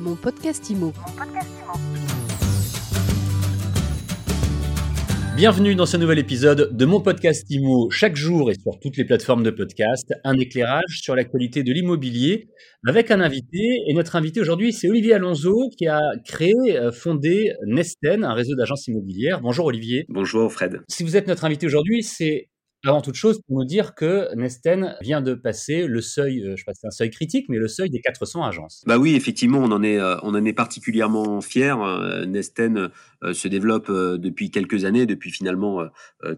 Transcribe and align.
Mon 0.00 0.16
podcast 0.16 0.70
IMO. 0.70 0.94
Bienvenue 5.36 5.74
dans 5.74 5.86
ce 5.86 5.98
nouvel 5.98 6.18
épisode 6.18 6.74
de 6.74 6.84
mon 6.86 7.00
podcast 7.00 7.44
IMO. 7.50 7.90
Chaque 7.90 8.16
jour 8.16 8.50
et 8.50 8.54
sur 8.54 8.78
toutes 8.80 8.96
les 8.96 9.04
plateformes 9.04 9.42
de 9.42 9.50
podcast, 9.50 10.14
un 10.24 10.38
éclairage 10.38 11.00
sur 11.02 11.14
l'actualité 11.14 11.62
de 11.62 11.72
l'immobilier 11.72 12.48
avec 12.86 13.10
un 13.10 13.20
invité. 13.20 13.82
Et 13.88 13.94
notre 13.94 14.16
invité 14.16 14.40
aujourd'hui, 14.40 14.72
c'est 14.72 14.88
Olivier 14.88 15.14
Alonso 15.14 15.70
qui 15.76 15.86
a 15.86 16.00
créé, 16.24 16.54
euh, 16.70 16.92
fondé 16.92 17.52
Nesten, 17.66 18.24
un 18.24 18.32
réseau 18.34 18.54
d'agences 18.54 18.86
immobilières. 18.88 19.40
Bonjour 19.40 19.66
Olivier. 19.66 20.06
Bonjour 20.08 20.50
Fred. 20.52 20.80
Si 20.88 21.04
vous 21.04 21.16
êtes 21.16 21.26
notre 21.26 21.44
invité 21.44 21.66
aujourd'hui, 21.66 22.02
c'est 22.02 22.49
avant 22.88 23.02
toute 23.02 23.14
chose, 23.14 23.42
pour 23.46 23.58
nous 23.58 23.64
dire 23.66 23.94
que 23.94 24.34
Nesten 24.34 24.96
vient 25.02 25.20
de 25.20 25.34
passer 25.34 25.86
le 25.86 26.00
seuil, 26.00 26.42
euh, 26.42 26.52
je 26.52 26.56
sais 26.56 26.64
pas 26.64 26.72
si 26.72 26.80
c'est 26.80 26.86
un 26.86 26.90
seuil 26.90 27.10
critique, 27.10 27.46
mais 27.50 27.58
le 27.58 27.68
seuil 27.68 27.90
des 27.90 28.00
400 28.00 28.42
agences. 28.44 28.82
Bah 28.86 28.96
oui, 28.96 29.14
effectivement, 29.14 29.58
on 29.58 29.70
en 29.70 29.82
est, 29.82 29.98
euh, 29.98 30.16
on 30.22 30.34
en 30.34 30.44
est 30.44 30.52
particulièrement 30.54 31.40
fiers. 31.42 31.74
Nesten 32.26 32.78
euh, 32.78 32.88
se 33.32 33.48
développe 33.48 33.90
depuis 33.90 34.50
quelques 34.50 34.84
années, 34.84 35.06
depuis 35.06 35.30
finalement 35.30 35.84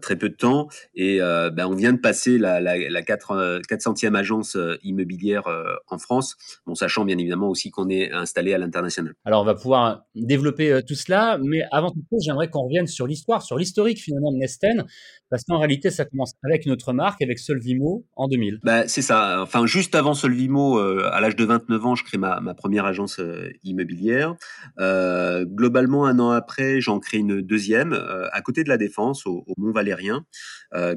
très 0.01 0.15
peu 0.15 0.29
de 0.29 0.35
temps, 0.35 0.67
et 0.95 1.19
bah, 1.19 1.67
on 1.67 1.75
vient 1.75 1.93
de 1.93 1.99
passer 1.99 2.37
la, 2.37 2.59
la, 2.59 2.77
la 2.89 3.01
4, 3.01 3.61
400e 3.69 4.15
agence 4.15 4.57
immobilière 4.83 5.43
en 5.89 5.97
France, 5.97 6.35
bon, 6.65 6.75
sachant 6.75 7.05
bien 7.05 7.17
évidemment 7.17 7.49
aussi 7.49 7.71
qu'on 7.71 7.89
est 7.89 8.11
installé 8.11 8.53
à 8.53 8.57
l'international. 8.57 9.13
Alors 9.25 9.41
on 9.41 9.45
va 9.45 9.55
pouvoir 9.55 10.03
développer 10.15 10.81
tout 10.87 10.95
cela, 10.95 11.39
mais 11.41 11.61
avant 11.71 11.91
toute 11.91 12.03
chose, 12.09 12.23
j'aimerais 12.25 12.49
qu'on 12.49 12.63
revienne 12.63 12.87
sur 12.87 13.07
l'histoire, 13.07 13.41
sur 13.41 13.57
l'historique 13.57 13.99
finalement 13.99 14.31
de 14.31 14.37
Nesten, 14.37 14.85
parce 15.33 15.45
qu'en 15.45 15.57
réalité, 15.57 15.89
ça 15.89 16.05
commence 16.05 16.33
avec 16.43 16.67
notre 16.67 16.93
marque, 16.93 17.21
avec 17.23 17.39
Solvimo 17.39 18.05
en 18.15 18.27
2000. 18.27 18.59
Bah, 18.63 18.87
c'est 18.87 19.01
ça. 19.01 19.41
Enfin, 19.41 19.65
juste 19.65 19.95
avant 19.95 20.13
Solvimo, 20.13 20.77
euh, 20.77 21.09
à 21.11 21.21
l'âge 21.21 21.35
de 21.35 21.43
29 21.43 21.85
ans, 21.87 21.95
je 21.95 22.03
crée 22.03 22.19
ma, 22.19 22.39
ma 22.39 22.53
première 22.53 22.85
agence 22.85 23.19
euh, 23.19 23.49
immobilière. 23.63 24.35
Euh, 24.79 25.43
globalement, 25.45 26.05
un 26.05 26.19
an 26.19 26.29
après, 26.29 26.72
j'en 26.81 26.99
crée 26.99 27.17
une 27.17 27.41
deuxième 27.41 27.93
euh, 27.93 28.27
à 28.31 28.41
côté 28.41 28.63
de 28.63 28.69
la 28.69 28.77
Défense, 28.77 29.25
au, 29.25 29.45
Mont 29.57 29.71
Valérien, 29.71 30.25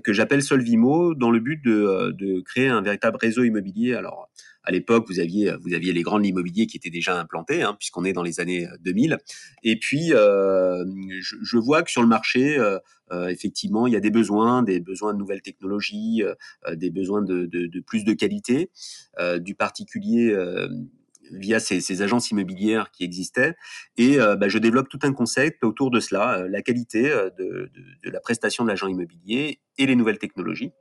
que 0.02 0.12
j'appelle 0.12 0.42
Solvimo, 0.42 1.14
dans 1.14 1.30
le 1.30 1.38
but 1.38 1.62
de, 1.62 2.12
de 2.12 2.40
créer 2.40 2.68
un 2.68 2.80
véritable 2.80 3.18
réseau 3.20 3.44
immobilier. 3.44 3.94
Alors, 3.94 4.30
à 4.66 4.72
l'époque, 4.72 5.06
vous 5.08 5.20
aviez, 5.20 5.52
vous 5.60 5.74
aviez 5.74 5.92
les 5.92 6.02
grands 6.02 6.20
immobiliers 6.20 6.66
qui 6.66 6.76
étaient 6.76 6.90
déjà 6.90 7.18
implantés, 7.18 7.62
hein, 7.62 7.76
puisqu'on 7.78 8.04
est 8.04 8.12
dans 8.12 8.24
les 8.24 8.40
années 8.40 8.66
2000. 8.80 9.18
Et 9.62 9.78
puis, 9.78 10.12
euh, 10.12 10.84
je, 11.20 11.56
vois 11.56 11.84
que 11.84 11.90
sur 11.90 12.02
le 12.02 12.08
marché, 12.08 12.58
euh, 12.58 13.28
effectivement, 13.28 13.86
il 13.86 13.92
y 13.92 13.96
a 13.96 14.00
des 14.00 14.10
besoins, 14.10 14.64
des 14.64 14.80
besoins 14.80 15.14
de 15.14 15.18
nouvelles 15.18 15.42
technologies, 15.42 16.24
euh, 16.24 16.74
des 16.74 16.90
besoins 16.90 17.22
de, 17.22 17.46
de, 17.46 17.66
de, 17.66 17.80
plus 17.80 18.04
de 18.04 18.12
qualité, 18.12 18.70
du 19.38 19.54
particulier 19.54 20.34
via 21.32 21.60
ces, 21.60 21.80
ces, 21.80 22.02
agences 22.02 22.30
immobilières 22.30 22.90
qui 22.90 23.04
existaient. 23.04 23.54
Et 23.96 24.20
euh, 24.20 24.36
bah, 24.36 24.48
je 24.48 24.58
développe 24.58 24.88
tout 24.88 24.98
un 25.02 25.12
concept 25.12 25.64
autour 25.64 25.90
de 25.90 26.00
cela, 26.00 26.38
euh, 26.38 26.48
la 26.48 26.62
qualité 26.62 27.10
euh, 27.10 27.30
de, 27.38 27.70
la 28.04 28.20
prestation 28.20 28.64
de 28.64 28.68
l'agent 28.68 28.86
immobilier 28.86 29.60
et 29.78 29.86
les 29.86 29.96
nouvelles 29.96 30.18
technologies. 30.18 30.72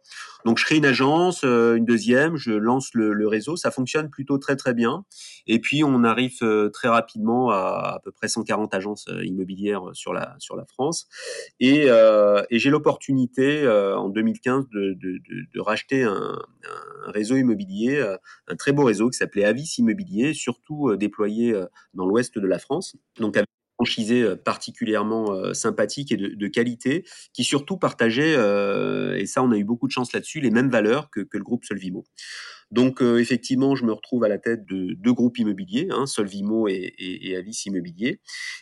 Donc 0.45 0.57
je 0.57 0.65
crée 0.65 0.77
une 0.77 0.85
agence, 0.85 1.43
une 1.43 1.83
deuxième, 1.83 2.37
je 2.37 2.51
lance 2.51 2.91
le, 2.93 3.27
réseau, 3.27 3.57
ça 3.57 3.71
fonctionne 3.71 4.09
plutôt 4.09 4.37
très 4.37 4.55
très 4.55 4.73
bien. 4.73 5.03
Et 5.47 5.59
puis 5.59 5.83
on 5.83 6.03
arrive 6.05 6.37
très 6.71 6.87
rapidement 6.87 7.49
à 7.49 7.95
à 7.95 7.99
peu 7.99 8.11
près 8.11 8.29
140 8.29 8.73
agences 8.73 9.09
immobilières 9.23 9.89
sur 9.93 10.13
la 10.13 10.35
sur 10.39 10.55
la 10.55 10.65
France. 10.65 11.07
Et, 11.59 11.89
j'ai 12.51 12.69
l'opportunité 12.69 13.67
en 13.67 14.07
2015 14.07 14.69
de, 14.71 14.95
de, 15.01 15.59
racheter 15.59 16.03
un, 16.03 16.39
réseau 17.07 17.35
immobilier, 17.35 18.01
un 18.47 18.55
très 18.55 18.71
beau 18.71 18.85
réseau 18.85 19.09
qui 19.09 19.17
s'appelait 19.17 19.43
Avis 19.43 19.75
Immobilier 19.77 20.33
surtout 20.35 20.89
euh, 20.89 20.97
déployé 20.97 21.53
euh, 21.53 21.65
dans 21.93 22.05
l'ouest 22.05 22.37
de 22.37 22.47
la 22.47 22.59
France. 22.59 22.95
Donc 23.19 23.37
avec 23.37 23.47
franchisé 23.77 24.21
euh, 24.23 24.35
particulièrement 24.35 25.53
sympathique 25.53 26.11
et 26.11 26.17
de, 26.17 26.47
qualité, 26.47 27.05
qui 27.33 27.43
surtout 27.43 27.77
partageait, 27.77 28.33
et 29.19 29.25
ça 29.25 29.43
on 29.43 29.51
a 29.51 29.57
eu 29.57 29.65
beaucoup 29.65 29.87
de 29.87 29.91
chance 29.91 30.13
là-dessus, 30.13 30.39
les 30.39 30.51
mêmes 30.51 30.69
valeurs 30.69 31.09
que 31.09 31.27
le 31.33 31.43
groupe 31.43 31.65
Solvimo. 31.65 32.05
Donc 32.71 33.01
euh, 33.01 33.19
effectivement, 33.19 33.75
je 33.75 33.85
me 33.85 33.93
retrouve 33.93 34.23
à 34.23 34.27
la 34.27 34.39
tête 34.39 34.65
de 34.65 34.95
deux 34.95 35.13
groupes 35.13 35.37
immobiliers, 35.37 35.87
hein, 35.91 36.05
Solvimo 36.07 36.67
et, 36.67 36.93
et, 36.97 37.29
et, 37.29 37.37
Avis 37.37 37.63
Immobilier. 37.67 38.19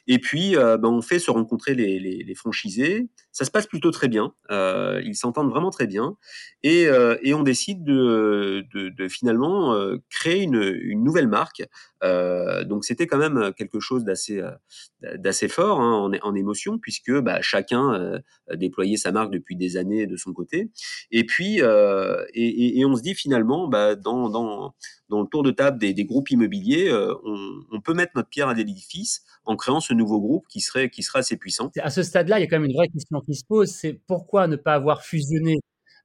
Et 0.08 0.20
puis, 0.20 0.58
euh, 0.58 0.78
ben, 0.78 0.90
on 0.90 1.02
fait 1.02 1.20
se 1.20 1.32
rencontrer 1.32 1.74
les, 1.74 2.36
franchisés. 2.36 3.10
Ça 3.32 3.46
se 3.46 3.52
passe 3.52 3.68
plutôt 3.68 3.92
très 3.92 4.08
bien. 4.08 4.34
Euh, 4.52 5.02
ils 5.06 5.16
s'entendent 5.16 5.50
vraiment 5.50 5.70
très 5.70 5.88
bien. 5.88 6.18
Et, 6.64 6.90
on 7.34 7.44
décide 7.44 7.84
de, 7.84 8.66
finalement 9.10 9.76
créer 10.10 10.44
une, 10.44 11.04
nouvelle 11.04 11.28
marque. 11.28 11.64
donc 12.02 12.86
c'était 12.86 13.08
quand 13.08 13.18
même 13.18 13.54
quelque 13.58 13.80
chose 13.80 14.04
d'assez 14.04 15.48
fort 15.48 15.82
hein, 15.82 16.12
en, 16.22 16.36
émotion, 16.36 16.78
puisque 16.78 17.12
bah, 17.12 17.42
chacun 17.42 18.22
déployait 18.54 18.98
sa 18.98 19.12
marque 19.12 19.32
depuis 19.32 19.56
des 19.56 19.78
années 19.78 20.06
de 20.06 20.18
son 20.18 20.34
côté. 20.34 20.70
Et 21.12 21.26
puis, 21.26 21.60
et, 21.60 22.86
on 22.86 22.96
se 22.96 23.02
dit 23.02 23.16
finalement, 23.16 23.68
bah, 23.68 23.93
dans, 23.96 24.74
le 25.10 25.30
tour 25.30 25.44
de 25.44 25.52
table 25.52 25.78
des, 25.78 26.06
groupes 26.06 26.32
immobiliers, 26.32 26.90
euh, 26.90 27.14
on, 27.24 27.62
on, 27.72 27.82
peut 27.82 27.94
mettre 27.94 28.14
notre 28.16 28.30
pierre 28.30 28.48
à 28.48 28.54
l'édifice 28.54 29.24
en 29.46 29.56
créant 29.56 29.80
ce 29.80 29.94
nouveau 29.94 30.20
groupe 30.20 30.46
qui 30.48 30.62
serait, 30.62 30.90
qui 30.90 31.04
sera 31.04 31.20
assez 31.20 31.38
puissant. 31.38 31.72
À 31.80 31.90
ce 31.90 32.04
stade-là, 32.04 32.40
il 32.40 32.42
y 32.42 32.46
a 32.46 32.48
quand 32.48 32.60
même 32.60 32.70
une 32.70 32.76
vraie 32.76 32.90
question 32.90 33.22
qui 33.22 33.36
se 33.36 33.46
pose, 33.46 33.70
c'est 33.70 33.94
pourquoi 34.08 34.48
ne 34.48 34.56
pas 34.56 34.74
avoir 34.74 35.04
fusionné 35.04 35.60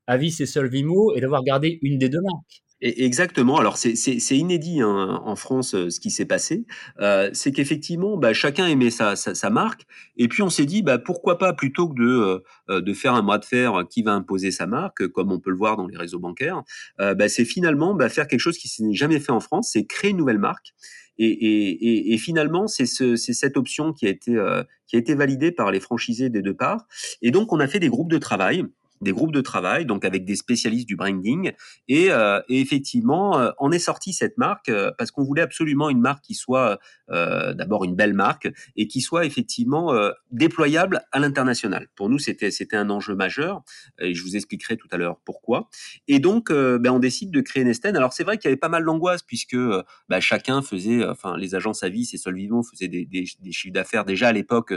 Avis 0.06 0.34
et 0.40 0.46
Solvimo 0.46 1.14
et 1.14 1.20
d'avoir 1.20 1.42
gardé 1.44 1.78
une 1.82 1.98
des 1.98 2.08
deux 2.08 2.20
marques? 2.20 2.62
Exactement. 2.80 3.58
Alors 3.58 3.76
c'est 3.76 4.36
inédit 4.36 4.80
hein, 4.80 5.20
en 5.24 5.34
France 5.34 5.74
euh, 5.74 5.90
ce 5.90 5.98
qui 5.98 6.10
s'est 6.10 6.26
passé. 6.26 6.64
Euh, 7.00 7.28
c'est 7.32 7.50
qu'effectivement, 7.50 8.16
bah, 8.16 8.32
chacun 8.32 8.68
aimait 8.68 8.90
sa, 8.90 9.16
sa, 9.16 9.34
sa, 9.34 9.50
marque, 9.50 9.84
et 10.16 10.28
puis 10.28 10.42
on 10.42 10.50
s'est 10.50 10.64
dit 10.64 10.82
bah, 10.82 10.98
pourquoi 10.98 11.38
pas 11.38 11.52
plutôt 11.52 11.88
que 11.88 11.98
de 12.00 12.44
euh, 12.70 12.80
de 12.80 12.92
faire 12.92 13.14
un 13.14 13.22
bras 13.24 13.38
de 13.38 13.44
fer 13.44 13.82
qui 13.90 14.02
va 14.02 14.12
imposer 14.12 14.52
sa 14.52 14.66
marque, 14.66 15.08
comme 15.08 15.32
on 15.32 15.40
peut 15.40 15.50
le 15.50 15.56
voir 15.56 15.76
dans 15.76 15.88
les 15.88 15.96
réseaux 15.96 16.20
bancaires, 16.20 16.62
euh, 17.00 17.14
bah, 17.14 17.28
c'est 17.28 17.44
finalement 17.44 17.94
bah, 17.94 18.08
faire 18.08 18.28
quelque 18.28 18.40
chose 18.40 18.58
qui 18.58 18.68
s'est 18.68 18.92
jamais 18.92 19.18
fait 19.18 19.32
en 19.32 19.40
France, 19.40 19.70
c'est 19.72 19.84
créer 19.84 20.12
une 20.12 20.18
nouvelle 20.18 20.38
marque. 20.38 20.72
Et, 21.18 21.26
et, 21.26 22.14
et, 22.14 22.18
finalement, 22.18 22.68
c'est 22.68 22.86
ce, 22.86 23.16
cette 23.16 23.56
option 23.56 23.92
qui 23.92 24.06
a 24.06 24.08
été 24.08 24.36
euh, 24.36 24.62
qui 24.86 24.96
a 24.96 24.98
été 25.00 25.14
validée 25.14 25.50
par 25.50 25.72
les 25.72 25.80
franchisés 25.80 26.30
des 26.30 26.42
deux 26.42 26.54
parts. 26.54 26.86
Et 27.22 27.30
donc, 27.30 27.52
on 27.52 27.58
a 27.58 27.66
fait 27.66 27.80
des 27.80 27.88
groupes 27.88 28.10
de 28.10 28.18
travail 28.18 28.64
des 29.00 29.12
groupes 29.12 29.32
de 29.32 29.40
travail, 29.40 29.86
donc 29.86 30.04
avec 30.04 30.24
des 30.24 30.36
spécialistes 30.36 30.88
du 30.88 30.96
branding. 30.96 31.52
Et, 31.88 32.10
euh, 32.10 32.40
effectivement, 32.48 33.38
euh, 33.38 33.50
on 33.58 33.70
est 33.72 33.78
sorti 33.78 34.12
cette 34.12 34.38
marque 34.38 34.68
euh, 34.68 34.90
parce 34.98 35.10
qu'on 35.10 35.24
voulait 35.24 35.42
absolument 35.42 35.90
une 35.90 36.00
marque 36.00 36.24
qui 36.24 36.34
soit 36.34 36.78
euh, 37.10 37.54
d'abord 37.54 37.84
une 37.84 37.94
belle 37.94 38.12
marque 38.12 38.50
et 38.76 38.86
qui 38.86 39.00
soit 39.00 39.24
effectivement 39.24 39.94
euh, 39.94 40.10
déployable 40.30 41.00
à 41.10 41.18
l'international. 41.18 41.88
Pour 41.96 42.10
nous, 42.10 42.18
c'était 42.18 42.50
c'était 42.50 42.76
un 42.76 42.90
enjeu 42.90 43.14
majeur 43.14 43.62
et 43.98 44.12
je 44.12 44.22
vous 44.22 44.36
expliquerai 44.36 44.76
tout 44.76 44.88
à 44.90 44.98
l'heure 44.98 45.18
pourquoi. 45.24 45.70
Et 46.06 46.18
donc, 46.18 46.50
euh, 46.50 46.78
ben, 46.78 46.90
on 46.90 46.98
décide 46.98 47.30
de 47.30 47.40
créer 47.40 47.64
Nesten. 47.64 47.96
Alors 47.96 48.12
c'est 48.12 48.24
vrai 48.24 48.36
qu'il 48.36 48.48
y 48.48 48.52
avait 48.52 48.58
pas 48.58 48.68
mal 48.68 48.84
d'angoisse 48.84 49.22
puisque 49.22 49.56
ben, 49.56 50.20
chacun 50.20 50.60
faisait, 50.60 51.02
enfin 51.06 51.38
les 51.38 51.54
agences 51.54 51.82
à 51.82 51.88
vie 51.88 52.06
et 52.12 52.18
Solvimo 52.18 52.62
faisaient 52.62 52.88
des, 52.88 53.24
chiffres 53.52 53.72
d'affaires 53.72 54.04
déjà 54.04 54.28
à 54.28 54.32
l'époque 54.32 54.74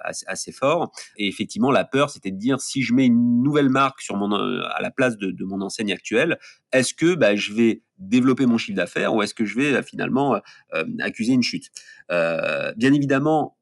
assez 0.00 0.52
forts. 0.52 0.90
Et 1.18 1.28
effectivement, 1.28 1.70
la 1.70 1.84
peur, 1.84 2.08
c'était 2.08 2.30
de 2.30 2.38
dire 2.38 2.60
si 2.60 2.82
je 2.82 2.94
mets 2.94 3.04
une 3.04 3.39
nouvelle 3.42 3.68
marque 3.68 4.00
sur 4.00 4.16
mon, 4.16 4.32
euh, 4.32 4.62
à 4.74 4.82
la 4.82 4.90
place 4.90 5.16
de, 5.16 5.44
mon 5.44 5.60
enseigne 5.60 5.92
actuelle, 5.92 6.38
est-ce 6.72 6.94
que 6.94 7.14
bah, 7.14 7.36
je 7.36 7.52
vais 7.52 7.82
développer 7.98 8.46
mon 8.46 8.58
chiffre 8.58 8.76
d'affaires 8.76 9.14
ou 9.14 9.22
est-ce 9.22 9.34
que 9.34 9.44
je 9.44 9.56
vais 9.56 9.74
euh, 9.74 9.82
finalement 9.82 10.40
euh, 10.74 10.84
accuser 11.00 11.32
une 11.32 11.42
chute? 11.42 11.70
Bien 12.08 12.92
évidemment, 12.92 13.56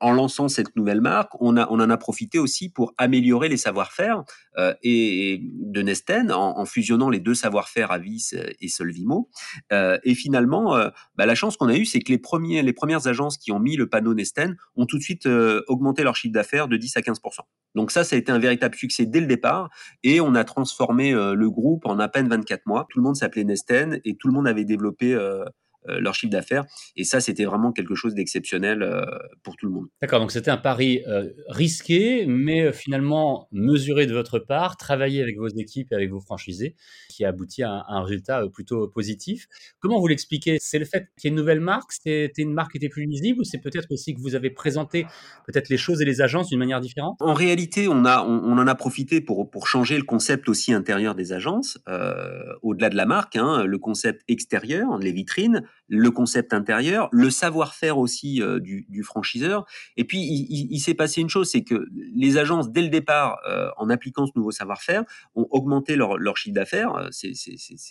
en 0.00 0.12
lançant 0.12 0.48
cette 0.48 0.76
nouvelle 0.76 1.00
marque, 1.00 1.32
on, 1.40 1.56
a, 1.56 1.66
on 1.70 1.80
en 1.80 1.90
a 1.90 1.96
profité 1.96 2.38
aussi 2.38 2.68
pour 2.68 2.94
améliorer 2.98 3.48
les 3.48 3.56
savoir-faire 3.56 4.24
euh, 4.58 4.74
et, 4.82 5.32
et, 5.32 5.40
de 5.42 5.82
Nesten 5.82 6.32
en, 6.32 6.58
en, 6.58 6.64
fusionnant 6.66 7.08
les 7.08 7.20
deux 7.20 7.34
savoir-faire 7.34 7.90
Avis 7.90 8.34
et 8.60 8.68
Solvimo. 8.68 9.30
Euh, 9.72 9.98
et 10.04 10.14
finalement, 10.14 10.76
euh, 10.76 10.90
bah, 11.16 11.26
la 11.26 11.34
chance 11.34 11.56
qu'on 11.56 11.68
a 11.68 11.76
eue, 11.76 11.84
c'est 11.84 12.00
que 12.00 12.12
les, 12.12 12.18
premiers, 12.18 12.62
les 12.62 12.72
premières 12.72 13.06
agences 13.06 13.38
qui 13.38 13.52
ont 13.52 13.58
mis 13.58 13.76
le 13.76 13.88
panneau 13.88 14.14
Nesten 14.14 14.56
ont 14.76 14.86
tout 14.86 14.98
de 14.98 15.02
suite 15.02 15.26
euh, 15.26 15.62
augmenté 15.68 16.02
leur 16.02 16.16
chiffre 16.16 16.34
d'affaires 16.34 16.68
de 16.68 16.76
10 16.76 16.96
à 16.96 17.00
15% 17.00 17.40
Donc 17.74 17.90
ça, 17.90 18.04
ça 18.04 18.16
a 18.16 18.18
été 18.18 18.32
un 18.32 18.38
véritable 18.38 18.74
succès 18.74 19.06
dès 19.06 19.20
le 19.20 19.26
départ 19.26 19.70
et 20.02 20.20
on 20.20 20.34
a 20.34 20.44
transformé 20.44 21.12
euh, 21.12 21.34
le 21.34 21.50
groupe 21.50 21.86
en 21.86 21.98
à 21.98 22.08
peine 22.08 22.28
24 22.28 22.66
mois. 22.66 22.86
Tout 22.90 22.98
le 22.98 23.04
monde 23.04 23.16
s'appelait 23.16 23.44
Nesten 23.44 24.00
et 24.04 24.16
tout 24.16 24.28
le 24.28 24.34
monde 24.34 24.48
avait 24.48 24.64
développé 24.64 25.14
euh, 25.14 25.26
euh, 25.36 25.44
leur 26.00 26.14
chiffre 26.14 26.32
d'affaires. 26.32 26.64
Et 26.96 27.04
ça, 27.04 27.20
c'était 27.20 27.44
vraiment 27.44 27.72
quelque 27.72 27.94
chose 27.94 28.14
d'exceptionnel 28.14 28.82
euh, 28.82 29.04
pour 29.42 29.56
tout 29.56 29.66
le 29.66 29.72
monde. 29.72 29.86
D'accord, 30.00 30.20
donc 30.20 30.32
c'était 30.32 30.50
un 30.50 30.56
pari 30.56 31.02
euh, 31.06 31.30
risqué, 31.48 32.26
mais 32.26 32.72
finalement 32.72 33.48
mesuré 33.52 34.06
de 34.06 34.12
votre 34.12 34.38
part, 34.38 34.76
travailler 34.76 35.22
avec 35.22 35.36
vos 35.38 35.48
équipes 35.48 35.92
et 35.92 35.94
avec 35.94 36.10
vos 36.10 36.20
franchisés, 36.20 36.74
qui 37.08 37.24
a 37.24 37.28
abouti 37.28 37.62
à 37.62 37.70
un, 37.70 37.78
à 37.78 37.94
un 37.94 38.02
résultat 38.02 38.42
plutôt 38.52 38.88
positif. 38.88 39.46
Comment 39.80 40.00
vous 40.00 40.06
l'expliquez? 40.06 40.58
C'est 40.60 40.78
le 40.78 40.84
fait 40.84 41.08
qu'il 41.16 41.24
y 41.24 41.26
ait 41.28 41.30
une 41.30 41.36
nouvelle 41.36 41.60
marque, 41.60 41.92
c'était 41.92 42.30
une 42.38 42.52
marque 42.52 42.72
qui 42.72 42.78
était 42.78 42.88
plus 42.88 43.06
lisible, 43.06 43.40
ou 43.40 43.44
c'est 43.44 43.60
peut-être 43.60 43.90
aussi 43.90 44.14
que 44.14 44.20
vous 44.20 44.34
avez 44.34 44.50
présenté 44.50 45.06
peut-être 45.46 45.68
les 45.68 45.76
choses 45.76 46.00
et 46.00 46.04
les 46.04 46.20
agences 46.20 46.48
d'une 46.48 46.58
manière 46.58 46.80
différente? 46.80 47.16
En 47.20 47.34
réalité, 47.34 47.88
on, 47.88 48.04
a, 48.04 48.22
on, 48.22 48.42
on, 48.44 48.58
en 48.58 48.66
a 48.66 48.74
profité 48.74 49.20
pour, 49.20 49.50
pour 49.50 49.66
changer 49.68 49.96
le 49.96 50.04
concept 50.04 50.48
aussi 50.48 50.72
intérieur 50.72 51.14
des 51.14 51.32
agences, 51.32 51.78
euh, 51.88 52.42
au-delà 52.62 52.90
de 52.90 52.96
la 52.96 53.06
marque, 53.06 53.36
hein, 53.36 53.64
le 53.64 53.78
concept 53.78 54.22
extérieur, 54.28 54.98
les 54.98 55.12
vitrines, 55.12 55.62
le 55.88 56.10
concept 56.10 56.52
intérieur, 56.52 57.08
le 57.12 57.30
savoir-faire 57.30 57.98
aussi 57.98 58.40
du, 58.60 58.86
du, 58.88 59.02
franchiseur. 59.02 59.66
Et 59.96 60.04
puis, 60.04 60.18
il, 60.18 60.80
s'est 60.80 60.94
passé 60.94 61.20
une 61.20 61.28
chose, 61.28 61.50
c'est 61.50 61.62
que 61.62 61.86
les 62.14 62.38
agences, 62.38 62.70
dès 62.72 62.82
le 62.82 62.88
départ, 62.88 63.38
en 63.76 63.88
appliquant 63.88 64.26
ce 64.26 64.32
nouveau 64.34 64.50
savoir-faire, 64.50 65.04
ont 65.36 65.46
augmenté 65.50 65.94
leur, 65.94 66.36
chiffre 66.36 66.54
d'affaires. 66.54 67.08
C'est 67.12 67.32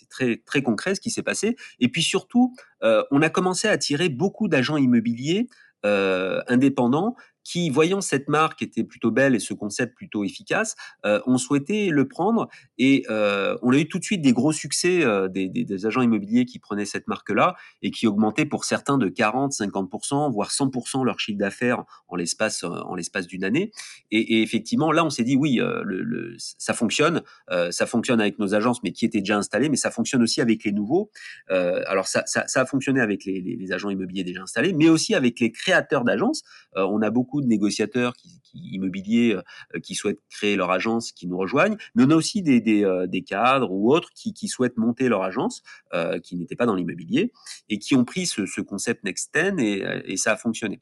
très, 0.09 0.37
très 0.45 0.61
concret 0.61 0.95
ce 0.95 1.01
qui 1.01 1.09
s'est 1.09 1.23
passé. 1.23 1.55
Et 1.79 1.87
puis 1.87 2.03
surtout, 2.03 2.53
on 2.81 3.21
a 3.21 3.29
commencé 3.29 3.67
à 3.67 3.71
attirer 3.71 4.09
beaucoup 4.09 4.47
d'agents 4.49 4.77
immobiliers 4.77 5.47
indépendants 5.83 7.15
qui, 7.45 7.69
voyant 7.69 8.01
cette 8.01 8.27
marque 8.27 8.61
était 8.61 8.83
plutôt 8.83 9.11
belle 9.11 9.35
et 9.35 9.39
ce 9.39 9.53
concept 9.53 9.95
plutôt 9.95 10.25
efficace, 10.25 10.75
euh, 11.05 11.21
ont 11.25 11.37
souhaité 11.37 11.89
le 11.89 12.07
prendre 12.07 12.49
et 12.77 13.05
euh, 13.09 13.57
on 13.61 13.71
a 13.71 13.77
eu 13.77 13.87
tout 13.87 13.99
de 13.99 14.03
suite 14.03 14.21
des 14.21 14.33
gros 14.33 14.51
succès 14.51 15.05
euh, 15.05 15.29
des, 15.29 15.85
agents 15.85 16.01
immobiliers 16.01 16.45
qui 16.45 16.59
prenaient 16.59 16.85
cette 16.85 17.07
marque-là 17.07 17.55
et 17.81 17.91
qui 17.91 18.07
augmentaient 18.07 18.45
pour 18.45 18.65
certains 18.65 18.97
de 18.97 19.07
40, 19.07 19.53
50%, 19.53 20.31
voire 20.33 20.49
100% 20.49 21.05
leur 21.05 21.19
chiffre 21.19 21.37
d'affaires 21.37 21.83
en 22.07 22.15
l'espace 22.15 22.63
en 22.63 22.95
l'espace 22.95 23.27
d'une 23.27 23.43
année. 23.43 23.71
Et, 24.11 24.41
effectivement, 24.41 24.91
là, 24.91 25.05
on 25.05 25.09
s'est 25.09 25.23
dit 25.23 25.35
oui, 25.35 25.59
euh, 25.59 26.35
ça 26.37 26.73
fonctionne, 26.73 27.21
euh, 27.51 27.71
ça 27.71 27.85
fonctionne 27.85 28.21
avec 28.21 28.39
nos 28.39 28.55
agences, 28.55 28.81
mais 28.83 28.91
qui 28.91 29.05
étaient 29.05 29.19
déjà 29.19 29.37
installées, 29.37 29.69
mais 29.69 29.77
ça 29.77 29.91
fonctionne 29.91 30.23
aussi 30.23 30.41
avec 30.41 30.63
les 30.63 30.71
nouveaux. 30.71 31.11
Euh, 31.51 31.83
alors 31.87 32.07
ça, 32.07 32.23
a 32.35 32.65
fonctionné 32.65 33.01
avec 33.01 33.25
les, 33.25 33.41
les, 33.41 33.71
agents 33.71 33.89
immobiliers 33.89 34.23
déjà 34.23 34.41
installés, 34.41 34.73
mais 34.73 34.89
aussi 34.89 35.15
avec 35.15 35.39
les 35.39 35.51
créateurs 35.51 36.03
d'agences. 36.03 36.43
on 36.75 37.01
a 37.01 37.09
beaucoup 37.09 37.34
de 37.41 37.47
négociateurs 37.47 38.15
qui, 38.15 38.41
immobiliers 38.55 39.35
euh, 39.35 39.79
qui 39.79 39.95
souhaitent 39.95 40.21
créer 40.29 40.55
leur 40.55 40.71
agence, 40.71 41.11
qui 41.11 41.27
nous 41.27 41.37
rejoignent, 41.37 41.77
mais 41.93 42.03
on 42.03 42.11
a 42.11 42.15
aussi 42.15 42.41
des, 42.41 42.83
euh, 42.83 43.07
cadres 43.27 43.71
ou 43.71 43.93
autres 43.93 44.09
qui, 44.13 44.47
souhaitent 44.47 44.77
monter 44.77 45.09
leur 45.09 45.23
agence, 45.23 45.63
euh, 45.93 46.19
qui 46.19 46.35
n'étaient 46.35 46.55
pas 46.55 46.65
dans 46.65 46.75
l'immobilier, 46.75 47.31
et 47.69 47.79
qui 47.79 47.95
ont 47.95 48.05
pris 48.05 48.25
ce, 48.25 48.45
ce 48.45 48.61
concept 48.61 49.03
Next10 49.03 49.59
et, 49.59 50.11
et 50.13 50.17
ça 50.17 50.33
a 50.33 50.37
fonctionné. 50.37 50.79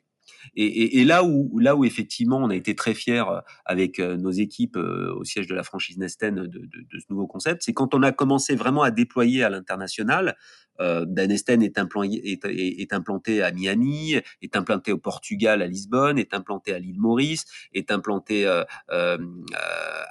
Et, 0.56 0.66
et, 0.66 1.00
et, 1.01 1.06
là 1.06 1.24
où 1.24 1.60
là 1.60 1.75
où 1.75 1.86
effectivement 1.86 2.38
on 2.38 2.50
a 2.50 2.56
été 2.56 2.75
très 2.75 2.94
fiers 2.94 3.24
avec 3.66 4.00
nos 4.00 4.31
équipes 4.31 4.78
au 4.78 5.24
siège 5.24 5.48
de 5.48 5.56
la 5.56 5.63
franchise 5.63 5.98
Nesten 5.98 6.36
de, 6.36 6.48
de, 6.48 6.60
de 6.60 7.00
ce 7.00 7.06
nouveau 7.10 7.28
concept, 7.28 7.63
c'est 7.63 7.74
quand 7.74 7.94
on 7.94 8.04
a 8.04 8.12
commencé 8.12 8.56
vraiment 8.56 8.84
à 8.84 8.92
déployer 8.92 9.44
à 9.44 9.50
l'international 9.50 10.36
euh, 10.80 11.06
Danesten 11.07 11.62
est, 11.62 11.78
est, 11.78 12.45
est, 12.45 12.94
implanté 12.94 13.42
à 13.42 13.51
Miami, 13.51 14.16
est 14.42 14.56
implanté 14.56 14.92
au 14.92 14.98
Portugal 14.98 15.62
à 15.62 15.68
Lisbonne, 15.68 16.18
est 16.18 16.34
implanté 16.34 16.74
à 16.74 16.80
l'île 16.80 17.00
Maurice, 17.00 17.45
est 17.74 17.92
implanté 17.92 18.45
euh, 18.45 18.63
euh, 18.92 19.18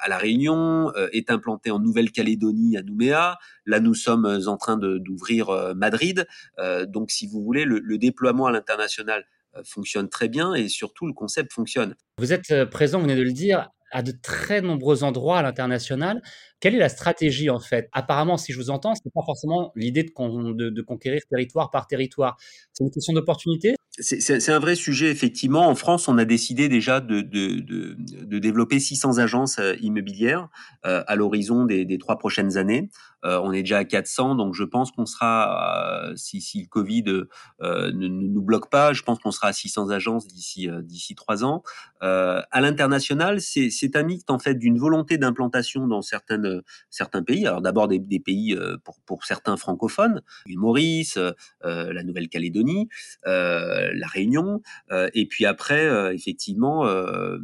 à 0.01 0.09
La 0.09 0.19
Réunion, 0.19 0.93
euh, 0.97 1.09
est 1.13 1.31
implanté 1.31 1.71
en 1.71 1.79
Nouvelle-Calédonie 1.79 2.77
à 2.77 2.83
Nouméa. 2.83 3.39
Là, 3.67 3.81
nous 3.81 3.95
sommes 3.95 4.27
en 4.47 4.57
train 4.57 4.77
d'ouvrir 4.77 5.51
euh, 5.51 5.75
Madrid. 5.75 6.27
Euh, 6.59 6.87
donc, 6.87 7.11
si 7.11 7.27
vous 7.27 7.43
voulez, 7.43 7.65
le, 7.65 7.79
le 7.79 7.99
déploiement 7.99 8.47
à 8.47 8.53
l'international 8.53 9.25
fonctionne 9.65 10.09
très 10.09 10.29
bien 10.29 10.55
et 10.55 10.69
surtout 10.69 11.07
le 11.07 11.13
concept 11.13 11.53
fonctionne. 11.53 11.95
Vous 12.19 12.33
êtes 12.33 12.65
présent, 12.67 12.99
vous 12.99 13.05
venez 13.05 13.17
de 13.17 13.23
le 13.23 13.33
dire, 13.33 13.69
à 13.93 14.03
de 14.03 14.11
très 14.11 14.61
nombreux 14.61 15.05
endroits 15.05 15.39
à 15.39 15.43
l'international. 15.43 16.23
Quelle 16.61 16.75
est 16.75 16.79
la 16.79 16.89
stratégie 16.89 17.51
en 17.51 17.61
fait? 17.61 17.89
Apparemment, 17.93 18.37
si 18.37 18.53
je 18.53 18.59
vous 18.59 18.71
entends, 18.71 18.95
ce 18.95 19.03
n'est 19.05 19.13
pas 19.15 19.23
forcément 19.25 19.71
l'idée 19.77 20.03
de, 20.03 20.71
de, 20.71 20.83
conquérir 20.83 21.21
territoire 21.31 21.71
par 21.71 21.87
territoire. 21.87 22.37
C'est 22.73 22.85
une 22.85 22.91
question 22.91 23.13
d'opportunité? 23.13 23.77
C'est 23.99 24.49
un 24.49 24.59
vrai 24.59 24.75
sujet, 24.75 25.11
effectivement. 25.11 25.69
En 25.69 25.75
France, 25.75 26.09
on 26.09 26.17
a 26.17 26.25
décidé 26.25 26.71
déjà 26.71 27.01
de, 27.01 27.21
de, 27.21 27.61
de, 27.61 27.95
de 28.25 28.39
développer 28.39 28.81
600 28.81 29.19
agences 29.19 29.59
euh, 29.59 29.75
immobilières 29.83 30.49
euh, 30.87 31.05
à 31.07 31.15
l'horizon 31.15 31.67
des, 31.67 31.85
des, 31.85 31.99
trois 31.99 32.17
prochaines 32.17 32.57
années. 32.57 32.89
Euh, 33.25 33.39
on 33.43 33.53
est 33.53 33.61
déjà 33.61 33.79
à 33.79 33.85
400, 33.85 34.35
donc 34.35 34.55
je 34.55 34.65
pense 34.65 34.91
qu'on 34.93 35.05
sera, 35.05 36.07
euh, 36.09 36.17
si, 36.17 36.41
si, 36.41 36.63
le 36.63 36.69
Covid 36.69 37.05
euh, 37.07 37.93
ne, 37.93 38.09
ne, 38.09 38.29
nous 38.29 38.43
bloque 38.43 38.71
pas, 38.71 38.95
je 38.95 39.03
pense 39.03 39.19
qu'on 39.19 39.31
sera 39.31 39.49
à 39.49 39.53
600 39.53 39.91
agences 39.91 40.27
d'ici 40.27 40.69
d'ici 40.83 41.15
trois 41.15 41.45
ans. 41.45 41.63
À 42.03 42.61
l'international, 42.61 43.41
c'est 43.41 43.97
un 43.97 44.03
mix 44.03 44.25
en 44.29 44.39
fait 44.39 44.55
d'une 44.55 44.79
volonté 44.79 45.19
d'implantation 45.19 45.87
dans 45.87 46.03
certaines 46.03 46.63
certains 46.91 47.23
pays. 47.23 47.47
Alors 47.47 47.63
d'abord 47.63 47.89
des, 47.89 48.01
pays 48.21 48.57
pour, 48.85 49.01
pour 49.07 49.25
certains 49.25 49.57
francophones, 49.57 50.23
l'île 50.47 50.59
Maurice, 50.59 51.19
la 51.63 52.03
Nouvelle-Calédonie 52.03 52.89
la 53.25 54.07
Réunion, 54.07 54.63
euh, 54.91 55.09
et 55.15 55.27
puis 55.27 55.47
après, 55.47 55.87
euh, 55.87 56.13
effectivement, 56.13 56.87
euh, 56.87 57.39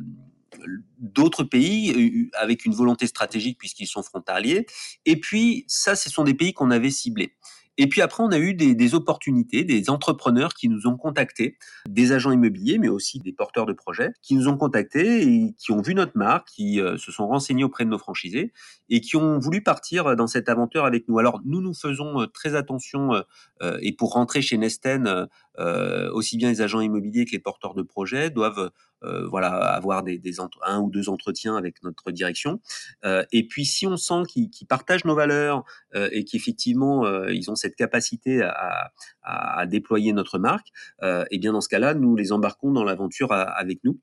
d'autres 0.98 1.44
pays 1.44 2.30
avec 2.34 2.64
une 2.64 2.74
volonté 2.74 3.06
stratégique 3.06 3.58
puisqu'ils 3.58 3.86
sont 3.86 4.02
frontaliers. 4.02 4.66
Et 5.04 5.20
puis, 5.20 5.64
ça, 5.68 5.94
ce 5.94 6.10
sont 6.10 6.24
des 6.24 6.34
pays 6.34 6.52
qu'on 6.52 6.70
avait 6.70 6.90
ciblés. 6.90 7.34
Et 7.78 7.86
puis 7.88 8.02
après, 8.02 8.24
on 8.24 8.30
a 8.30 8.38
eu 8.38 8.54
des, 8.54 8.74
des, 8.74 8.94
opportunités, 8.94 9.62
des 9.62 9.88
entrepreneurs 9.88 10.52
qui 10.52 10.68
nous 10.68 10.88
ont 10.88 10.96
contactés, 10.96 11.56
des 11.88 12.10
agents 12.10 12.32
immobiliers, 12.32 12.78
mais 12.78 12.88
aussi 12.88 13.20
des 13.20 13.32
porteurs 13.32 13.66
de 13.66 13.72
projets, 13.72 14.10
qui 14.20 14.34
nous 14.34 14.48
ont 14.48 14.56
contactés 14.56 15.22
et 15.22 15.54
qui 15.56 15.70
ont 15.70 15.80
vu 15.80 15.94
notre 15.94 16.16
marque, 16.16 16.48
qui 16.48 16.80
euh, 16.80 16.98
se 16.98 17.12
sont 17.12 17.28
renseignés 17.28 17.62
auprès 17.62 17.84
de 17.84 17.90
nos 17.90 17.98
franchisés 17.98 18.52
et 18.90 19.00
qui 19.00 19.16
ont 19.16 19.38
voulu 19.38 19.62
partir 19.62 20.16
dans 20.16 20.26
cette 20.26 20.48
aventure 20.48 20.84
avec 20.84 21.08
nous. 21.08 21.20
Alors 21.20 21.40
nous, 21.44 21.60
nous 21.60 21.74
faisons 21.74 22.22
euh, 22.22 22.26
très 22.26 22.56
attention 22.56 23.14
euh, 23.62 23.78
et 23.80 23.92
pour 23.92 24.12
rentrer 24.12 24.42
chez 24.42 24.58
Nesten, 24.58 25.28
euh, 25.58 26.10
aussi 26.12 26.36
bien 26.36 26.50
les 26.50 26.60
agents 26.60 26.80
immobiliers 26.80 27.24
que 27.24 27.32
les 27.32 27.38
porteurs 27.38 27.74
de 27.74 27.82
projets 27.82 28.30
doivent 28.30 28.70
euh, 29.04 29.26
voilà 29.28 29.50
avoir 29.50 30.02
des, 30.02 30.18
des 30.18 30.40
un 30.64 30.80
ou 30.80 30.90
deux 30.90 31.08
entretiens 31.08 31.56
avec 31.56 31.82
notre 31.82 32.10
direction. 32.10 32.60
Euh, 33.04 33.24
et 33.32 33.46
puis 33.46 33.64
si 33.64 33.86
on 33.86 33.96
sent 33.96 34.22
qu'ils 34.28 34.50
qu 34.50 34.64
partagent 34.64 35.04
nos 35.04 35.14
valeurs 35.14 35.64
euh, 35.94 36.08
et 36.12 36.24
qu'effectivement 36.24 37.04
euh, 37.04 37.32
ils 37.32 37.50
ont 37.50 37.54
cette 37.54 37.76
capacité 37.76 38.42
à, 38.42 38.92
à, 39.22 39.60
à 39.60 39.66
déployer 39.66 40.12
notre 40.12 40.38
marque, 40.38 40.68
et 41.02 41.24
eh 41.30 41.38
bien 41.38 41.52
dans 41.52 41.60
ce 41.60 41.68
cas-là, 41.68 41.94
nous 41.94 42.16
les 42.16 42.32
embarquons 42.32 42.72
dans 42.72 42.84
l'aventure 42.84 43.32
avec 43.32 43.82
nous. 43.84 44.00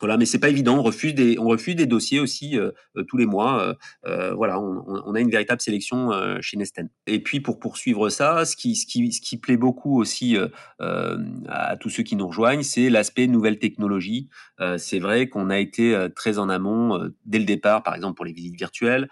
Voilà, 0.00 0.16
mais 0.16 0.26
c'est 0.26 0.38
pas 0.38 0.48
évident. 0.48 0.78
On 0.78 0.82
refuse 0.82 1.14
des, 1.14 1.38
on 1.38 1.48
refuse 1.48 1.74
des 1.74 1.86
dossiers 1.86 2.20
aussi 2.20 2.56
euh, 2.56 2.70
euh, 2.96 3.04
tous 3.04 3.16
les 3.16 3.26
mois. 3.26 3.74
Euh, 4.06 4.32
voilà, 4.34 4.60
on, 4.60 5.14
a 5.14 5.20
une 5.20 5.30
véritable 5.30 5.60
sélection 5.60 6.10
chez 6.40 6.56
Nesten. 6.56 6.88
Et 7.06 7.20
puis 7.20 7.40
pour 7.40 7.58
poursuivre 7.58 8.08
ça, 8.08 8.44
ce 8.44 8.56
qui, 8.56 8.76
ce 8.76 8.86
qui, 8.86 9.10
ce 9.12 9.20
qui 9.20 9.36
plaît 9.38 9.56
beaucoup 9.56 9.98
aussi 9.98 10.36
à 10.78 11.76
tous 11.80 11.90
ceux 11.90 12.02
qui 12.02 12.14
nous 12.16 12.26
rejoignent, 12.26 12.62
c'est 12.62 12.90
l'aspect 12.90 13.26
nouvelle 13.26 13.58
technologie. 13.58 14.28
c'est 14.76 14.98
vrai 14.98 15.28
qu'on 15.28 15.50
a 15.50 15.58
été 15.58 16.08
très 16.14 16.38
en 16.38 16.48
amont 16.48 17.10
dès 17.24 17.38
le 17.38 17.44
départ, 17.44 17.82
par 17.82 17.94
exemple 17.94 18.16
pour 18.16 18.24
les 18.24 18.32
visites 18.32 18.56
virtuelles, 18.56 19.08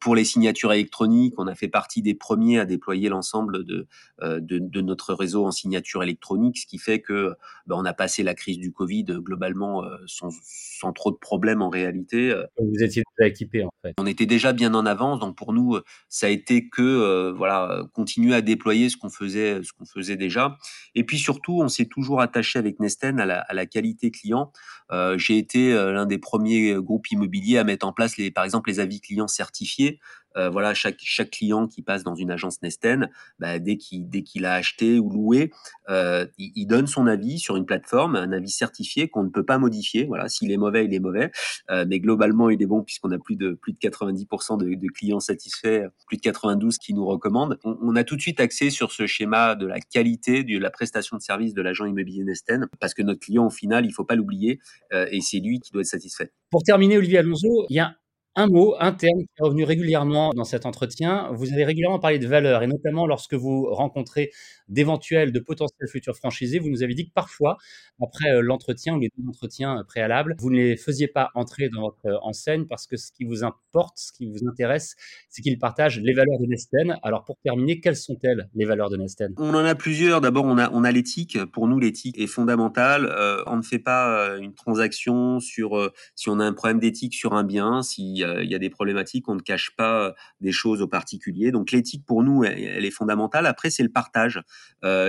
pour 0.00 0.14
les 0.14 0.24
signatures 0.24 0.72
électroniques. 0.72 1.34
On 1.38 1.46
a 1.46 1.54
fait 1.54 1.68
partie 1.68 2.02
des 2.02 2.14
premiers 2.14 2.60
à 2.60 2.66
déployer 2.66 3.08
l'ensemble 3.08 3.64
de, 3.64 3.88
de, 4.20 4.80
notre 4.80 5.14
réseau 5.14 5.46
en 5.46 5.50
signature 5.50 6.02
électronique, 6.02 6.58
ce 6.58 6.66
qui 6.66 6.78
fait 6.78 7.00
que 7.00 7.34
ben, 7.66 7.76
on 7.76 7.84
a 7.84 7.94
passé 7.94 8.22
la 8.22 8.34
crise 8.34 8.58
du 8.58 8.72
Covid 8.72 9.04
globalement 9.04 9.84
sans, 10.06 10.30
sans, 10.42 10.92
trop 10.92 11.10
de 11.10 11.16
problèmes 11.16 11.62
en 11.62 11.68
réalité. 11.68 12.30
Euh. 12.30 12.44
Vous 12.58 12.82
étiez 12.82 13.02
déjà 13.16 13.28
équipé 13.28 13.64
en 13.64 13.70
fait. 13.82 13.94
On 13.98 14.06
était 14.06 14.26
déjà 14.26 14.52
bien 14.52 14.74
en 14.74 14.86
avance, 14.86 15.20
donc 15.20 15.36
pour 15.36 15.52
nous, 15.52 15.78
ça 16.08 16.26
a 16.26 16.30
été 16.30 16.68
que 16.68 16.82
euh, 16.82 17.32
voilà 17.32 17.84
continuer 17.92 18.34
à 18.34 18.40
déployer 18.40 18.88
ce 18.88 18.96
qu'on 18.96 19.10
faisait, 19.10 19.62
ce 19.62 19.72
qu'on 19.72 19.86
faisait 19.86 20.16
déjà. 20.16 20.56
Et 20.94 21.04
puis 21.04 21.18
surtout, 21.18 21.60
on 21.62 21.68
s'est 21.68 21.86
toujours 21.86 22.20
attaché 22.20 22.58
avec 22.58 22.80
Nesten 22.80 23.20
à 23.20 23.26
la, 23.26 23.40
à 23.40 23.54
la 23.54 23.66
qualité 23.66 24.10
client. 24.10 24.52
Euh, 24.92 25.16
J'ai 25.18 25.38
été 25.38 25.72
l'un 25.72 26.06
des 26.06 26.18
premiers 26.18 26.74
groupes 26.74 27.10
immobiliers 27.10 27.58
à 27.58 27.64
mettre 27.64 27.86
en 27.86 27.92
place 27.92 28.16
les, 28.16 28.30
par 28.30 28.44
exemple, 28.44 28.70
les 28.70 28.80
avis 28.80 29.00
clients 29.00 29.28
certifiés. 29.28 30.00
Euh, 30.36 30.50
voilà, 30.50 30.74
chaque, 30.74 30.98
chaque 30.98 31.30
client 31.30 31.66
qui 31.66 31.82
passe 31.82 32.02
dans 32.02 32.14
une 32.14 32.30
agence 32.30 32.62
Nesten, 32.62 33.10
bah, 33.38 33.58
dès 33.58 33.76
qu'il 33.76 34.08
dès 34.08 34.22
qu'il 34.22 34.46
a 34.46 34.54
acheté 34.54 34.98
ou 34.98 35.10
loué, 35.10 35.52
euh, 35.88 36.26
il, 36.38 36.52
il, 36.56 36.66
donne 36.66 36.86
son 36.86 37.06
avis 37.06 37.38
sur 37.38 37.56
une 37.56 37.66
plateforme, 37.66 38.16
un 38.16 38.32
avis 38.32 38.50
certifié 38.50 39.08
qu'on 39.08 39.24
ne 39.24 39.28
peut 39.28 39.44
pas 39.44 39.58
modifier. 39.58 40.04
Voilà, 40.04 40.28
s'il 40.28 40.50
est 40.50 40.56
mauvais, 40.56 40.84
il 40.84 40.94
est 40.94 41.00
mauvais, 41.00 41.30
euh, 41.70 41.84
mais 41.88 42.00
globalement, 42.00 42.50
il 42.50 42.62
est 42.62 42.66
bon 42.66 42.82
puisqu'on 42.82 43.10
a 43.10 43.18
plus 43.18 43.36
de 43.36 43.52
plus 43.52 43.72
de 43.72 43.78
90% 43.78 44.58
de, 44.58 44.74
de, 44.74 44.88
clients 44.88 45.20
satisfaits, 45.20 45.88
plus 46.06 46.16
de 46.16 46.22
92 46.22 46.78
qui 46.78 46.94
nous 46.94 47.06
recommandent. 47.06 47.58
On, 47.64 47.94
a 47.96 48.04
tout 48.04 48.16
de 48.16 48.20
suite 48.20 48.40
axé 48.40 48.70
sur 48.70 48.92
ce 48.92 49.06
schéma 49.06 49.54
de 49.54 49.66
la 49.66 49.80
qualité 49.80 50.42
de 50.42 50.58
la 50.58 50.70
prestation 50.70 51.16
de 51.16 51.22
service 51.22 51.54
de 51.54 51.62
l'agent 51.62 51.84
immobilier 51.84 52.24
Nesten, 52.24 52.68
parce 52.80 52.94
que 52.94 53.02
notre 53.02 53.20
client, 53.20 53.46
au 53.46 53.50
final, 53.50 53.86
il 53.86 53.92
faut 53.92 54.04
pas 54.04 54.16
l'oublier, 54.16 54.60
euh, 54.92 55.06
et 55.10 55.20
c'est 55.20 55.38
lui 55.38 55.60
qui 55.60 55.72
doit 55.72 55.82
être 55.82 55.86
satisfait. 55.86 56.32
Pour 56.50 56.62
terminer, 56.62 56.98
Olivier 56.98 57.18
Alonso, 57.18 57.66
il 57.68 57.76
y 57.76 57.80
a 57.80 57.94
un 58.36 58.46
mot, 58.48 58.74
un 58.80 58.92
terme 58.92 59.20
qui 59.20 59.28
est 59.38 59.42
revenu 59.42 59.64
régulièrement 59.64 60.30
dans 60.34 60.44
cet 60.44 60.66
entretien. 60.66 61.30
Vous 61.32 61.52
avez 61.52 61.64
régulièrement 61.64 62.00
parlé 62.00 62.18
de 62.18 62.26
valeur, 62.26 62.62
et 62.62 62.66
notamment 62.66 63.06
lorsque 63.06 63.34
vous 63.34 63.66
rencontrez 63.72 64.30
d'éventuels, 64.68 65.30
de 65.30 65.40
potentiels 65.40 65.88
futurs 65.88 66.16
franchisés, 66.16 66.58
vous 66.58 66.70
nous 66.70 66.82
avez 66.82 66.94
dit 66.94 67.06
que 67.06 67.12
parfois, 67.12 67.58
après 68.02 68.30
euh, 68.30 68.40
l'entretien 68.40 68.96
ou 68.96 68.98
les 68.98 69.10
deux 69.16 69.28
entretiens 69.28 69.78
euh, 69.78 69.84
préalables, 69.84 70.34
vous 70.38 70.50
ne 70.50 70.56
les 70.56 70.76
faisiez 70.76 71.06
pas 71.06 71.30
entrer 71.34 71.68
dans 71.68 71.82
votre 71.82 72.06
euh, 72.06 72.18
enseigne 72.22 72.66
parce 72.66 72.86
que 72.86 72.96
ce 72.96 73.12
qui 73.12 73.24
vous 73.24 73.44
importe, 73.44 73.98
ce 73.98 74.12
qui 74.12 74.26
vous 74.26 74.48
intéresse, 74.48 74.96
c'est 75.28 75.42
qu'ils 75.42 75.58
partagent 75.58 76.00
les 76.00 76.12
valeurs 76.12 76.38
de 76.40 76.46
Nesten. 76.46 76.96
Alors 77.02 77.24
pour 77.24 77.36
terminer, 77.44 77.80
quelles 77.80 77.96
sont-elles 77.96 78.48
les 78.54 78.64
valeurs 78.64 78.90
de 78.90 78.96
Nesten? 78.96 79.34
On 79.38 79.54
en 79.54 79.64
a 79.64 79.74
plusieurs. 79.74 80.20
D'abord, 80.20 80.44
on 80.44 80.58
a, 80.58 80.92
l'éthique. 80.92 81.38
Pour 81.52 81.68
nous, 81.68 81.78
l'éthique 81.78 82.18
est 82.18 82.26
fondamentale. 82.26 83.12
On 83.46 83.56
ne 83.56 83.62
fait 83.62 83.78
pas 83.78 84.36
une 84.38 84.54
transaction 84.54 85.40
sur 85.40 85.92
si 86.14 86.28
on 86.28 86.38
a 86.40 86.44
un 86.44 86.52
problème 86.52 86.78
d'éthique 86.78 87.14
sur 87.14 87.32
un 87.32 87.44
bien, 87.44 87.82
si 87.82 88.23
il 88.42 88.50
y 88.50 88.54
a 88.54 88.58
des 88.58 88.70
problématiques, 88.70 89.28
on 89.28 89.34
ne 89.34 89.40
cache 89.40 89.74
pas 89.76 90.14
des 90.40 90.52
choses 90.52 90.82
aux 90.82 90.88
particuliers. 90.88 91.50
Donc 91.50 91.70
l'éthique 91.70 92.04
pour 92.06 92.22
nous, 92.22 92.44
elle, 92.44 92.84
est 92.84 92.90
fondamentale. 92.90 93.46
Après, 93.46 93.70
c'est 93.70 93.82
le 93.82 93.90
partage. 93.90 94.40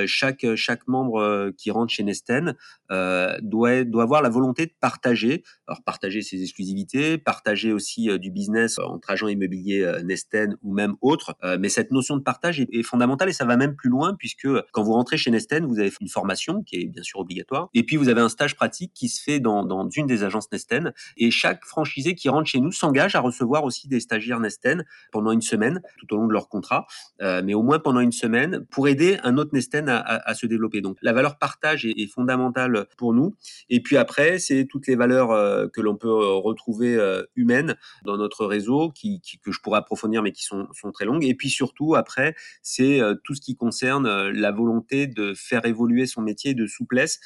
chaque 0.06 0.46
chaque 0.56 0.88
membre 0.88 1.52
qui 1.58 1.72
rentre 1.72 1.94
chez 1.94 2.04
Nesten 2.04 2.56
doit 2.90 3.84
doit 3.84 4.04
avoir 4.04 4.22
la 4.22 4.30
volonté 4.30 4.66
de 4.66 4.74
partager. 4.80 5.44
Alors 5.68 5.84
partager 5.84 6.22
ses 6.22 6.42
exclusivités, 6.42 7.18
partager 7.18 7.72
aussi 7.72 8.10
du 8.20 8.32
business 8.32 8.80
entre 8.80 9.12
agents 9.12 9.28
immobiliers 9.28 10.00
Nesten 10.04 10.58
ou 10.62 10.74
même 10.74 10.96
autres. 11.02 11.36
mais 11.60 11.70
cette 11.70 11.92
notion 11.92 12.18
de 12.18 12.22
partage 12.22 12.60
est, 12.60 12.68
est 12.72 12.84
fondamentale 12.84 13.30
et 13.30 13.34
ça 13.34 13.46
va 13.46 13.58
même 13.58 13.76
plus 13.76 13.90
loin 13.90 14.16
puisque 14.16 14.48
quand 14.72 14.84
vous 14.84 14.94
rentrez 14.94 15.18
chez 15.18 15.32
Nesten, 15.32 15.66
vous 15.66 15.80
avez 15.80 15.92
une 16.02 16.10
formation 16.10 16.64
qui 16.64 16.78
est 16.78 16.86
bien 16.86 17.04
sûr 17.04 17.20
obligatoire 17.20 17.70
et 17.74 17.84
puis 17.84 17.98
vous 17.98 18.10
avez 18.10 18.22
un 18.22 18.30
stage 18.30 18.56
pratique 18.56 18.92
qui 18.94 19.10
se 19.10 19.22
fait 19.22 19.40
dans, 19.40 19.66
dans 19.66 19.90
une 19.90 20.08
des 20.08 20.24
agences 20.24 20.52
Nesten 20.52 20.94
et 21.18 21.32
chaque 21.32 21.64
franchisé 21.66 22.16
qui 22.16 22.30
rentre 22.30 22.48
chez 22.48 22.60
nous 22.60 22.72
s'engage 22.72 23.05
à 23.14 23.20
recevoir 23.20 23.64
aussi 23.64 23.88
des 23.88 24.00
stagiaires 24.00 24.40
Nesten 24.40 24.86
pendant 25.12 25.32
une 25.32 25.42
semaine 25.42 25.82
tout 25.98 26.12
au 26.14 26.18
long 26.18 26.28
de 26.28 26.34
leur 26.34 26.50
contrat, 26.50 26.88
euh, 27.22 27.42
mais 27.44 27.54
au 27.54 27.62
moins 27.62 27.78
pendant 27.78 28.00
une 28.00 28.12
semaine 28.12 28.66
pour 28.72 28.88
aider 28.88 29.18
un 29.24 29.38
autre 29.38 29.52
Nesten 29.54 29.90
à, 29.90 30.34
se 30.34 30.48
développer. 30.48 30.82
Donc 30.82 30.98
la 31.02 31.14
valeur 31.14 31.38
partage 31.38 31.86
est, 31.86 32.06
fondamentale 32.08 32.86
pour 32.98 33.14
nous. 33.14 33.36
Et 33.70 33.82
puis 33.82 33.98
après, 33.98 34.40
c'est 34.40 34.66
toutes 34.66 34.88
les 34.88 34.96
valeurs 34.96 35.32
euh, 35.32 35.68
que 35.68 35.82
l'on 35.82 35.96
peut 35.96 36.08
euh, 36.08 36.34
retrouver 36.36 36.96
humaines 37.36 37.76
dans 38.04 38.18
notre 38.18 38.46
réseau 38.46 38.90
qui, 38.90 39.22
que 39.44 39.52
je 39.52 39.60
pourrais 39.60 39.80
approfondir 39.80 40.22
mais 40.22 40.32
qui 40.32 40.44
sont, 40.44 40.68
sont 40.74 40.92
très 40.92 41.06
longues. 41.06 41.26
Et 41.26 41.36
puis 41.36 41.50
surtout 41.50 41.96
après, 41.96 42.36
c'est 42.62 43.02
tout 43.24 43.36
ce 43.36 43.42
qui 43.42 43.56
concerne 43.56 44.30
la 44.30 44.52
volonté 44.52 45.08
de 45.08 45.34
faire 45.36 45.66
évoluer 45.66 46.06
son 46.06 46.22
métier 46.22 46.54
de 46.54 46.66
souplesse, 46.68 47.20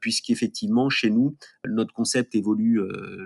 puisqu'effectivement 0.00 0.88
chez 0.90 1.10
nous, 1.10 1.36
notre 1.66 1.92
concept 1.92 2.34
évolue 2.34 2.80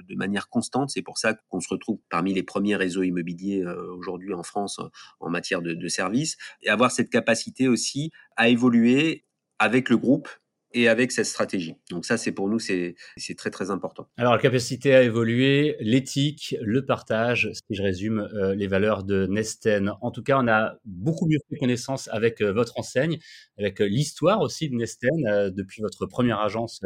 de 0.09 0.14
manière 0.14 0.49
constante. 0.49 0.90
C'est 0.90 1.02
pour 1.02 1.19
ça 1.19 1.35
qu'on 1.35 1.61
se 1.61 1.69
retrouve 1.69 2.00
parmi 2.09 2.35
les 2.35 2.42
premiers 2.42 2.76
réseaux 2.76 3.02
immobiliers 3.02 3.64
aujourd'hui 3.97 4.33
en 4.33 4.42
France 4.42 4.80
en 5.21 5.30
matière 5.30 5.62
de, 5.62 5.75
de 5.75 5.88
services 5.88 6.37
et 6.62 6.71
avoir 6.71 6.90
cette 6.90 7.11
capacité 7.11 7.69
aussi 7.69 8.11
à 8.37 8.49
évoluer 8.49 9.25
avec 9.59 9.90
le 9.90 9.99
groupe 9.99 10.28
et 10.73 10.89
avec 10.89 11.11
cette 11.12 11.27
stratégie. 11.27 11.75
Donc 11.91 12.05
ça, 12.05 12.17
c'est 12.17 12.33
pour 12.33 12.49
nous, 12.49 12.59
c'est 12.59 12.95
très 13.37 13.50
très 13.50 13.71
important. 13.71 14.09
Alors 14.17 14.35
la 14.35 14.39
capacité 14.39 14.95
à 14.95 15.03
évoluer, 15.03 15.77
l'éthique, 15.81 16.57
le 16.61 16.85
partage, 16.85 17.50
si 17.53 17.75
je 17.75 17.83
résume 17.83 18.21
euh, 18.35 18.55
les 18.55 18.67
valeurs 18.67 19.05
de 19.05 19.27
Nesten. 19.27 19.93
En 20.00 20.11
tout 20.11 20.23
cas, 20.23 20.39
on 20.41 20.49
a 20.49 20.77
beaucoup 20.85 21.27
mieux 21.27 21.39
fait 21.49 21.57
connaissance 21.57 22.09
avec 22.12 22.41
euh, 22.41 22.53
votre 22.53 22.79
enseigne, 22.79 23.19
avec 23.59 23.81
euh, 23.81 23.87
l'histoire 23.87 24.41
aussi 24.41 24.69
de 24.69 24.77
Nesten 24.77 25.50
depuis 25.50 25.83
votre 25.83 26.07
première 26.07 26.41
agence 26.41 26.81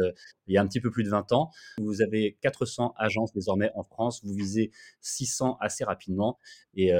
il 0.47 0.53
y 0.53 0.57
a 0.57 0.61
un 0.61 0.67
petit 0.67 0.79
peu 0.79 0.91
plus 0.91 1.03
de 1.03 1.09
20 1.09 1.31
ans. 1.31 1.49
Vous 1.79 2.01
avez 2.01 2.37
400 2.41 2.93
agences 2.97 3.33
désormais 3.33 3.71
en 3.75 3.83
France, 3.83 4.21
vous 4.23 4.33
visez 4.33 4.71
600 5.01 5.57
assez 5.59 5.83
rapidement 5.83 6.37
et 6.75 6.91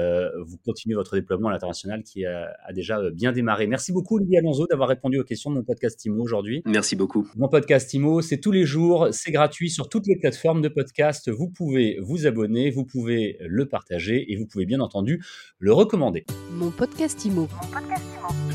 vous 0.44 0.56
continuez 0.64 0.94
votre 0.94 1.14
déploiement 1.14 1.48
à 1.48 1.52
l'international 1.52 2.02
qui 2.02 2.24
a, 2.26 2.56
déjà 2.72 2.98
bien 3.10 3.32
démarré. 3.32 3.66
Merci 3.66 3.92
beaucoup 3.92 4.16
Olivier 4.16 4.38
Alonso 4.38 4.66
d'avoir 4.66 4.88
répondu 4.88 5.18
aux 5.18 5.24
questions 5.24 5.50
de 5.50 5.56
mon 5.56 5.64
podcast 5.64 6.04
Imo 6.04 6.22
aujourd'hui. 6.22 6.62
Merci 6.76 6.94
beaucoup. 6.94 7.26
Mon 7.36 7.48
podcast 7.48 7.94
Imo, 7.94 8.20
c'est 8.20 8.36
tous 8.36 8.52
les 8.52 8.66
jours, 8.66 9.08
c'est 9.10 9.30
gratuit 9.30 9.70
sur 9.70 9.88
toutes 9.88 10.06
les 10.06 10.16
plateformes 10.16 10.60
de 10.60 10.68
podcast. 10.68 11.30
Vous 11.30 11.48
pouvez 11.48 11.98
vous 12.02 12.26
abonner, 12.26 12.70
vous 12.70 12.84
pouvez 12.84 13.38
le 13.40 13.66
partager 13.66 14.30
et 14.30 14.36
vous 14.36 14.44
pouvez 14.44 14.66
bien 14.66 14.80
entendu 14.80 15.24
le 15.58 15.72
recommander. 15.72 16.26
Mon 16.50 16.70
podcast 16.70 17.24
Imo. 17.24 17.48
Mon 17.50 17.68
podcast 17.70 18.04
Imo. 18.18 18.45